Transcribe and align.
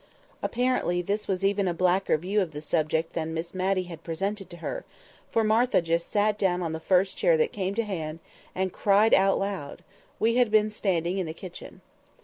Apparently 0.41 1.03
this 1.03 1.27
was 1.27 1.45
even 1.45 1.67
a 1.67 1.75
blacker 1.75 2.17
view 2.17 2.41
of 2.41 2.53
the 2.53 2.59
subject 2.61 3.13
than 3.13 3.35
Miss 3.35 3.53
Matty 3.53 3.83
had 3.83 4.03
presented 4.03 4.49
to 4.49 4.57
her, 4.57 4.83
for 5.29 5.43
Martha 5.43 5.79
just 5.79 6.09
sat 6.11 6.39
down 6.39 6.63
on 6.63 6.73
the 6.73 6.79
first 6.79 7.15
chair 7.17 7.37
that 7.37 7.53
came 7.53 7.75
to 7.75 7.83
hand, 7.83 8.17
and 8.55 8.73
cried 8.73 9.13
out 9.13 9.37
loud 9.37 9.83
(we 10.19 10.37
had 10.37 10.49
been 10.49 10.71
standing 10.71 11.19
in 11.19 11.27
the 11.27 11.35
kitchen). 11.35 11.81